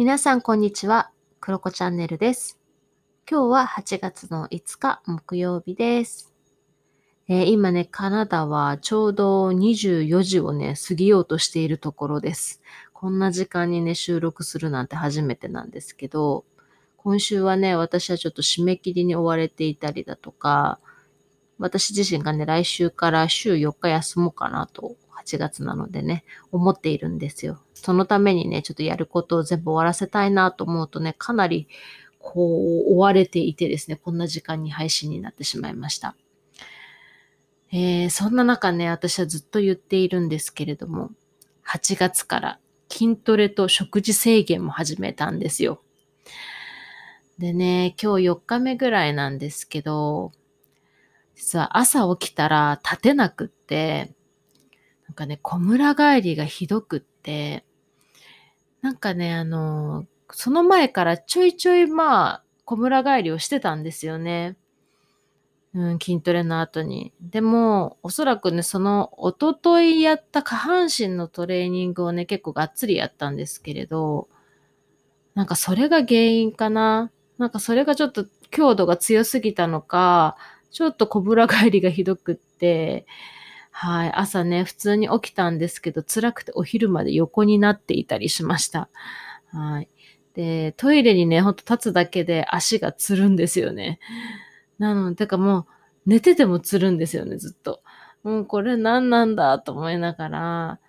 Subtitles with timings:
[0.00, 1.10] 皆さん、こんにちは。
[1.40, 2.58] クロコチャンネルです。
[3.30, 6.32] 今日は8月の5日木曜日です。
[7.28, 12.62] えー今ね、カナダはちょうど24時をね、過ぎようとしているところです。
[12.94, 16.46] こんな時間にね、収録するなんて初めてなんですけど、
[16.96, 20.80] 今週はね、私はちょっと締め切りに追われていたりだとか、
[21.58, 27.62] 私自身がね、来週から週4日休もうかなと、8月なのでね、思っているんですよ。
[27.74, 31.68] そのためにね、ちょっとやることを全部終わらせたいなと思うとね、かなり
[32.18, 36.16] こう追われていてですね、こんな時間に配信になってしまいました。
[37.72, 41.10] えーそんな中ね、私はずっと言っているんですけれども、
[41.66, 42.58] 8月から
[42.90, 45.80] 筋トレと食事制限も始めたんですよ。
[47.38, 50.32] でね、今日4日目ぐらいなんですけど、
[51.34, 54.12] 実は朝起きたら立てなくって、
[55.10, 57.64] なんかね、小村帰りがひどくって、
[58.80, 64.56] なんかね、あの、その前からちょいちょいまあ、小村帰りをしてたんですよね。
[65.74, 67.12] うん、筋トレの後に。
[67.20, 74.28] でも、おそらくね、その、おとといやった下半身のトレーニングをね、結構がっつりやったんですけれど、
[75.34, 77.10] なんかそれが原因かな。
[77.36, 80.36] なんかそれがちょっと強度が強すぎたのか、
[80.70, 83.06] ちょっと小村帰りがひどくって、
[83.70, 88.90] はい、朝ね、普通に起きたんですけど、辛くてお昼まで横になっていたりしました。
[89.52, 89.88] はい。
[90.34, 94.00] で、トイレにね、ほんと立つだけで足がつるんですよね。
[94.78, 95.66] なので、てかもう、
[96.06, 97.82] 寝ててもつるんですよね、ずっと。
[98.22, 100.80] もうこれ何なんだと思いながら、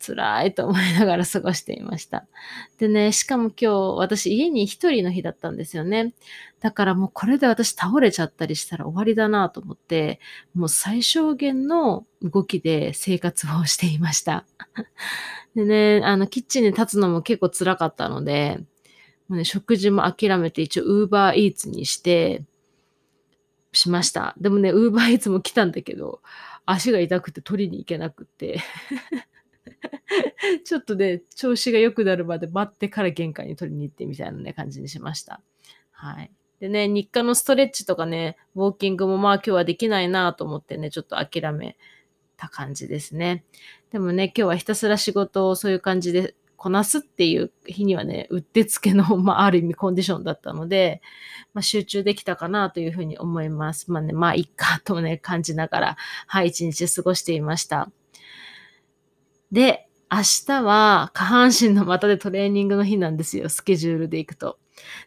[0.00, 2.26] 辛いと思いながら過ごしていました。
[2.78, 3.66] でね、しかも今日
[3.98, 6.14] 私家に一人の日だったんですよね。
[6.60, 10.20] だからもうこれで私倒れちゃったりしたら終わりだなと思って、
[10.54, 14.46] もう最小限の動きで生活をしていました。
[15.54, 18.58] でね、あのキッチンに立つのも結構辛かったので、
[19.28, 22.42] もうね、食事も諦めて一応ウーバーイーツにして、
[23.72, 24.34] しました。
[24.38, 26.20] でもね、ウーバーイーツも来たんだけど、
[26.66, 28.60] 足が痛くて取りに行けなくって。
[30.64, 35.40] ちょっとね、調子が良くなるまで待ってから玄関に取りに行ってみたいなね、感じにしました。
[35.92, 36.30] はい。
[36.60, 41.76] でね、日課のストレッチとかね、ウォーキングもまあ今日はできないなと思ってね、ちょっと諦め
[42.36, 43.44] た感じですね。
[43.90, 51.00] でもね、今日はひたすら仕事をそういう感じでこなすっていう日にはね、うってつけの、まあある意味コンディションだったので、
[51.54, 53.90] まあ集中できたかなというふうに思います。
[53.90, 55.96] まあね、まあいっかとね、感じながら、
[56.26, 57.90] はい、一日過ごしていました。
[59.52, 64.58] で、明日は下半身の股でトレーニングの日なんですよ、スケジュールで行くと。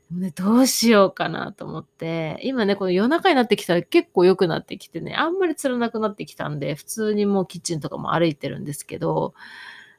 [0.09, 9.33] でもね、どうしようかなと思って、今ね、この夜中になってきたら結構良くなってきてね、あんまり釣らなくなってきたんで、普通にもうキッチンとかも歩いてるんですけど、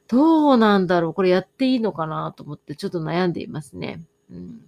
[0.07, 4.01] どうなんだろうこれやっていいのかなと思ってちょっと悩んでいますね。
[4.31, 4.61] うん。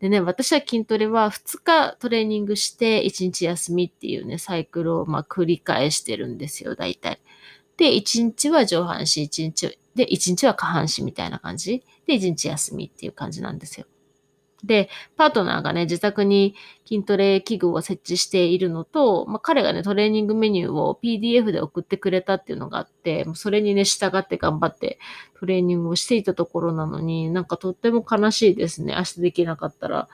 [0.00, 7.20] でね、私は筋トレは2日トレーニングして1日休みっていうね、サイクルをまあ繰り返してるんですよ、大体。
[7.78, 11.82] で、1日は上半身、1日、で、1日は下半身みたいな感じ。
[12.06, 13.86] で、1日休みっていう感じなんですよ。
[14.64, 24.98] で、パートナーがね、自宅に筋トレ器具を設置しているのと、まあ、彼がね、トレーニングメニューを PDF で送ってくれたっていうのがあって、もうそれにね、従って頑張って
[25.38, 28.94] トレーニングをしていたところなのに、なんかとっても悲しいですね。
[28.96, 30.08] 明日できなかったら。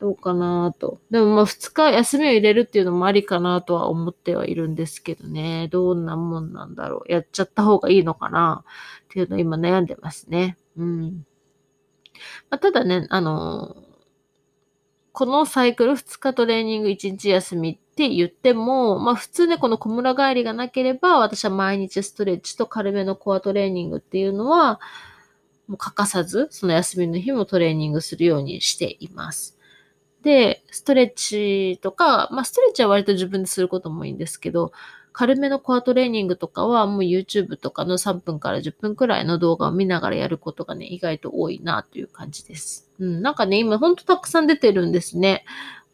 [0.00, 1.00] どうかなと。
[1.10, 5.68] でもまあ2日休みを入れるっていうのもありかなとは思ってはいるんですけどね。
[5.68, 7.12] どんなもんなんだろう。
[7.12, 10.56] やっちゃった方がいいのかなっていうのを今悩んでますね。
[10.76, 11.26] うん。
[12.50, 13.76] まあ、ただね、あの
[15.12, 24.80] このサイクル2日トレーニング1日休みって言っても、まあ普通ね、この小村帰りがなければ、私は毎日ストレッチと軽めのコアトレーニングっていうのは、
[25.66, 29.58] もう欠かさず、その休みの日もトレーニングするようにしています。
[30.22, 34.72] で、ストレッチとか、まあストレッチは割と自分ですることもいいんですけど、
[35.12, 42.88] 軽めのコアトレーニングとかはもう YouTube とかの3分から10分くらいの動画を見ながらやることがね、意外と多いなという感じです。
[42.98, 45.44] うん、なんかね、今ほんとたくさん出てるんですね。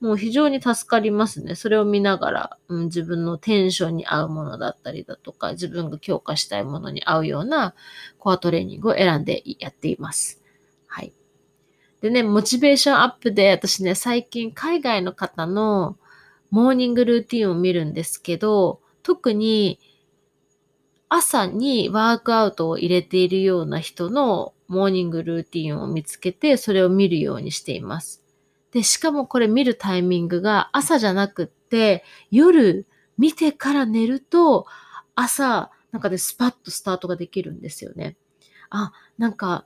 [0.00, 1.54] もう非常に助かりますね。
[1.54, 7.74] それを見ながら、うん、自分のテンションに合うものだったりだとか、自分が強化したいものに合うような
[8.18, 10.42] コアトレーニングを選んでやっています。
[12.00, 15.96] でね、モチベーションアップで私ね、最近海外の方の
[16.50, 19.78] モーニングルーティンを見るんですけど、特に
[21.08, 28.22] 朝にワークアウトを入れているような人のモーニングルーティンを見つけて、それを見るようにしています。
[28.72, 34.66] で、しかもこれ見るタイミングが朝じゃなくって、夜見てから寝ると、
[35.14, 38.16] 朝、なんかでスパッとスタートができるんですよね。
[38.69, 39.64] あ、なんか、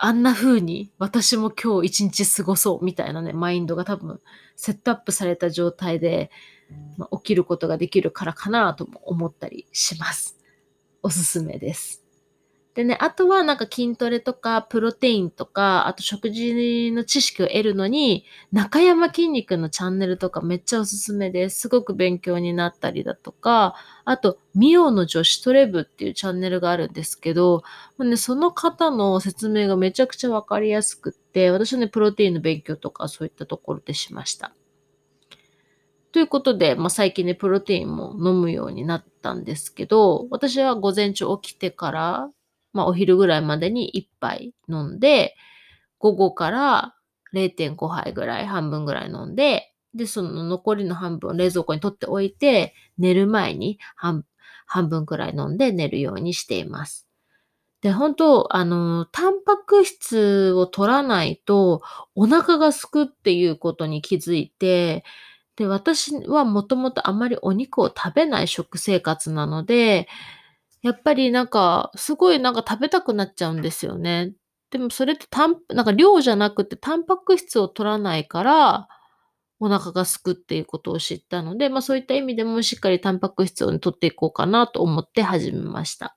[0.00, 4.20] あんな風に私も今日一日過ごそうみたいなね、マインドが多分
[4.54, 6.30] セットアップされた状態で、
[6.96, 10.38] まあ、起きることができるからかなとも思ったりします。
[11.02, 12.07] おすすめです。
[12.78, 21.62] でね、あとはなんか筋トレとかプロテインとか、あと食事の知識を得るのに、中山筋肉のチャンネルとかめっちゃおすすめです。
[21.62, 27.64] すごく勉強になったりだとか、あと、ミオの女子トレブっていうチャンネルがあるんですけど、
[27.96, 34.52] もうね、その方の説明がめちゃくちゃわかりやすくって、私はね、プロテインの勉強とかそういったところでしました。
[36.12, 42.30] ということで、まあ、最近ね、プロテインも飲むようになったんですけど、私は午前中起きてから
[42.78, 45.34] まあお昼ぐらいまでに1杯飲んで、
[45.98, 46.94] 午後から
[47.32, 54.24] 0.5杯ぐらい、半分ぐらい飲んで、で、その残りの半分を冷蔵庫に取っておいて、寝る前に半
[54.88, 57.08] 分くらい飲んで寝るようにしています。
[57.80, 61.82] で、本当あの、タンパク質を取らないと
[62.14, 65.04] お腹がすくっていうことに気づいて、
[65.56, 70.08] で、私はもともとあまりお肉を食べない食生活なので、
[70.82, 74.32] やっぱりなんか、すごいなんか食べたくなっちゃうんですよね。
[74.70, 78.88] でもそれってたんなんか量じゃなくてタンパク質を取らないから、
[79.60, 86.16] お腹が空くっていうことを知ったので、まあ、そういった意味でもしっかりタンパク質を取っていこうかなと思って始めました。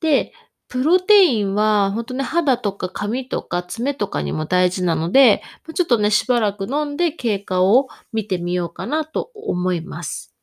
[0.00, 0.32] で、
[0.68, 5.42] プロテインはほんとね、肌とか髪とか爪とかにも大事なので、
[5.74, 10.35] ちょっとね、しばらく飲んで経過を見てみようかなと思います。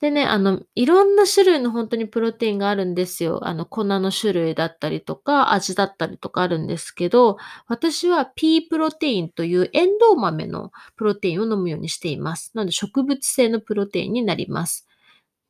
[0.00, 3.40] でね、あの、いろんな種類の本当にプロテインがあるんですよ。
[3.48, 12.50] あの、粉の種類だったりとか、味だったりとかあるんですけど、私は P プロテインというエンドウ豆のプロテインを飲むようにしています。
[12.54, 14.86] なので植物性のプロテインになります。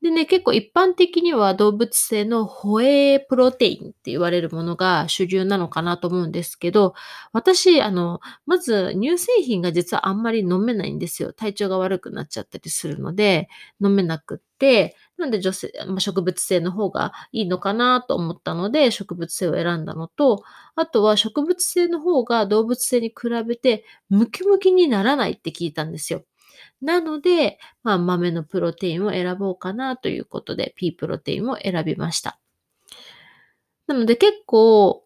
[0.02, 6.94] でね、結構一般的には動物性のホエープロテインって言われるものが主流なのかなと思うんですけど、
[7.32, 11.32] 私、あの、まず乳製品が実はあんまり飲めないんですよ。
[11.32, 13.48] 体調が悪くなっちゃったりするので、
[13.82, 20.42] 飲めなくって、なんで女性、まあ、植物性の方がいいのかなと思ったので、植物性を選んだのと、
[20.74, 23.14] あとは植物性の方が動物性に比
[23.48, 26.22] べてムキムキにならないって聞いたんですよ。
[26.80, 32.38] なので、まあ、豆のプロテインを選ぼうかなということで、P プロテインを選びました。
[33.86, 35.04] なので結構、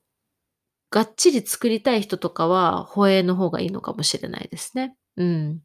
[0.91, 4.97] がっちり作りたい人とかは、ホエーの方がいいのかもしれないですね。
[5.17, 5.61] うん。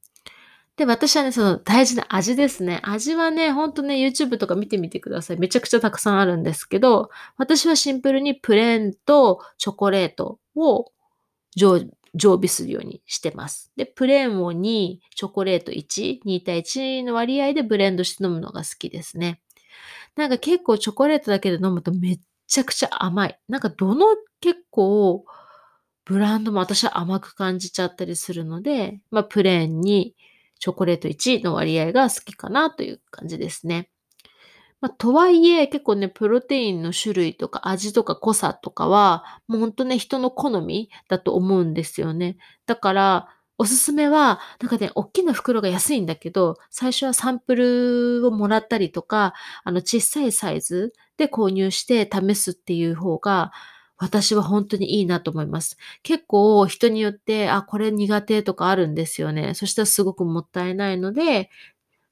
[0.77, 2.81] で、私はね、その大事な味ですね。
[2.83, 5.39] 味はね、ほんとね、YouTube とか見てみてください。
[5.39, 10.91] めちゃくちゃたくさんあるんですけど、私はシンプルにプレーンとチョコレートを
[11.55, 11.79] 常
[12.15, 13.71] 常備するようにしてます。
[13.75, 19.41] で、プレーンを2、チョコレート1、2対1の割合でブレンドして飲むのが好きですね。
[20.15, 23.39] なんか結構チョコレートだけで飲むとめっちゃくちゃ甘い。
[23.49, 24.07] なんかどの
[24.41, 25.25] 結構
[26.05, 30.15] ブランドも私は甘く感じちゃったりするので、まあプレーンに
[30.59, 33.89] チョコレート1の割合が好きかなという感じですね。
[34.85, 42.37] まあ、とはいえ、結構ね、プロテインの種類とか味とか濃さとかは、もうほんとね、人の好みだと思うんですよね。
[42.67, 43.27] だから、
[43.57, 49.33] おすすめは、なんかね、おっきな袋が安いんだけど、最初はサンプルをもらったりとか、
[49.63, 53.51] あの、小さいサイズで購入して試すっていう方が、
[53.97, 55.77] 私は本当にいいなと思います。
[56.03, 59.55] 結構人によって、あ、これ苦手とかあるんですよね。
[59.55, 61.49] そしたらすごくもったいないので、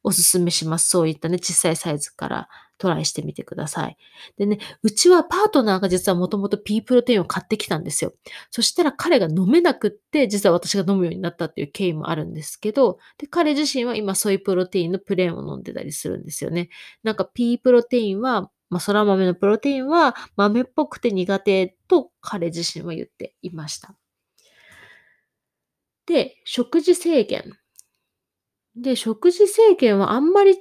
[0.03, 0.89] おすすめします。
[0.89, 3.97] そういったね、小さいサイズからトライしてみてください。
[4.37, 8.13] でね、うちはパートナーが実はもともと P プロテインを買ってきたんですよ。
[8.51, 16.69] そしたら彼が飲めなくって、実は私が飲むようになったっていう経緯もあるんですけど、で、彼自身は今ソイプロテインのプレーンを飲んでたりするんですよね。
[17.03, 23.95] なんか P プロテインは、まあ、空豆のプロテインは豆っぽくて苦手と彼自身は言っていました。
[26.05, 27.57] で、食事制限。
[28.75, 30.57] で、食事制限はあんまり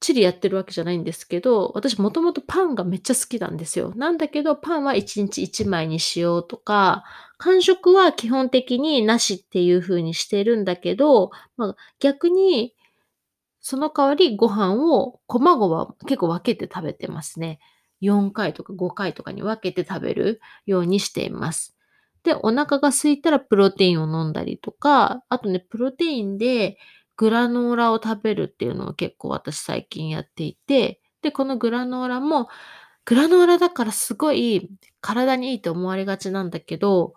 [0.00, 3.92] ちりやってるわけじゃないんですけど、私もともとパンがめっちゃ好きなんですよ。
[3.94, 7.04] なんだけど、パンは1日1枚にしようとか、
[7.36, 12.74] 間食は基本的になしっていう風にしてるんだけど、まあ、逆に、
[13.60, 17.60] その代わりご飯をこまごま結構分けて食べてますね。
[18.00, 21.76] 4回とか5回とかに分けて食べるようにしています。
[22.22, 26.78] で、お腹が空いたらプロテインを飲んだりとか、あとね、プロテインで
[27.20, 32.48] グラノーラを食べるっていうのを結構私最近やっていて、で、このグラノーラも、
[33.04, 34.70] グラノーラだからすごい
[35.02, 37.12] 体にいいと思われがちなんだけど、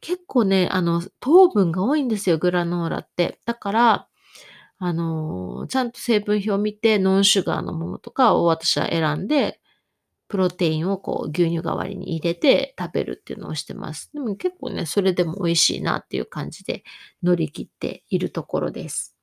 [0.00, 3.40] 結構ね、あの、糖分が多いんですよ、グラノーラって。
[3.46, 4.08] だから、
[4.78, 9.60] あのちゃんと成分表を見て、ノンシュガーのものとかを私は選んで
[10.28, 14.10] プロテインをこう牛乳代わりに入れて食べるっていうのをしてます。
[14.14, 16.84] でも結構ね、それでも美味しいなっていう感じで
[17.24, 19.17] 乗り切っているところです。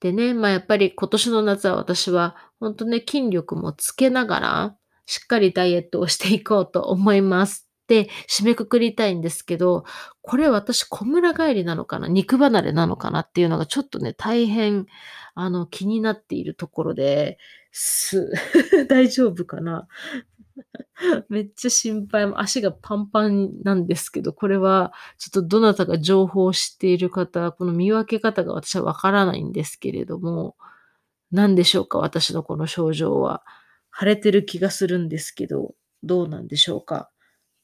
[0.00, 4.76] でね、まあやっぱり今年の夏は私は本当ね、筋力もつけながら
[5.06, 7.68] しっかりダイエットをしていこうと思います。
[7.86, 9.84] で、締めくくりたいんですけど、
[10.22, 12.08] これ私小村帰りなのかな？
[12.08, 14.86] 肉離れなのかなっていうのがちょっとね、大変、
[15.34, 17.38] あの、気になっているところで、
[17.72, 18.32] す、
[18.88, 19.86] 大丈夫かな？
[21.28, 22.30] めっちゃ心配。
[22.36, 30.56] 足がパンパンなんですけど、これはちょっとどなたか情報を知っている方、この見分け方が私はわからないんですけれども、
[31.32, 33.42] 何でしょうか私のこの症状は。
[33.98, 37.09] 腫れてる気がするんですけど、どうなんでしょうか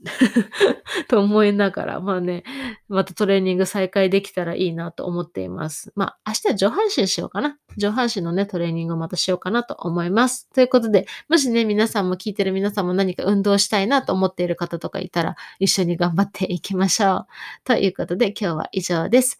[1.08, 2.44] と思いながら、まあね、
[2.88, 5.92] またトレーニング再開できたらいいなと思っています。
[5.96, 7.58] まあ、明日は上半身しようかな。
[7.76, 10.48] 上半身のね、トレーニングをまたしようかなと思います。
[10.54, 17.26] ということで、もしね、皆さんも聞いてる皆さんも何か運動したいなと思っている方とかいたら、一緒に頑張っていきましょう。
[17.64, 19.38] ということで、今日は以上です。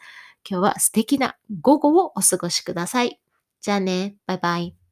[0.49, 3.21] 今日は素敵な午後をお過ごしください。
[3.61, 4.86] じゃあね、バイバイ。